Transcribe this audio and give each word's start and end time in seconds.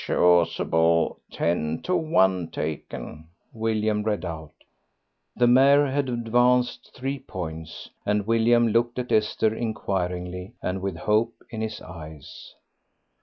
"Chasuble, 0.03 1.19
ten 1.31 1.79
to 1.83 1.95
one 1.95 2.49
taken," 2.49 3.27
William 3.53 4.01
read 4.01 4.25
out. 4.25 4.51
The 5.35 5.45
mare 5.45 5.85
had 5.91 6.09
advanced 6.09 6.91
three 6.95 7.19
points, 7.19 7.87
and 8.03 8.25
William 8.25 8.69
looked 8.69 8.97
at 8.97 9.11
Esther 9.11 9.53
inquiringly, 9.53 10.53
and 10.59 10.81
with 10.81 10.95
hope 10.97 11.35
in 11.51 11.61
his 11.61 11.81
eyes. 11.83 12.55